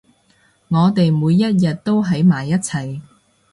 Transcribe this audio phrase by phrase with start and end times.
[0.69, 2.99] 我哋每一日都喺埋一齊